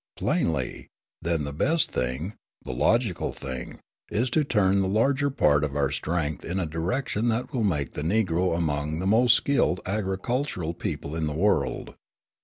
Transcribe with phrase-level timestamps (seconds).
[0.17, 0.87] Plainly,
[1.21, 3.77] then, the best thing, the logical thing,
[4.09, 7.91] is to turn the larger part of our strength in a direction that will make
[7.91, 11.93] the Negro among the most skilled agricultural people in the world.